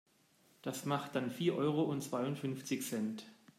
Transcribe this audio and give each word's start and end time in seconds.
Das 0.63 0.85
macht 0.85 1.13
dann 1.13 1.29
vier 1.29 1.53
Euro 1.55 1.83
und 1.83 2.01
zweiundfünfzig 2.01 2.81
Cent. 2.81 3.23